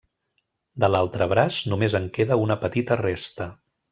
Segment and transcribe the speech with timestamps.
[0.83, 3.51] De l'altre braç, només en queda una petita resta.